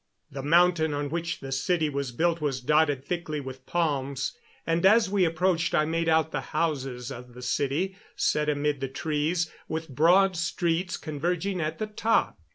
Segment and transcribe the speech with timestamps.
[0.31, 4.35] The mountain on which the city was built was dotted thickly with palms,
[4.65, 8.87] and as we approached I made out the houses of the city, set amid the
[8.87, 12.39] trees, with broad streets converging at the top.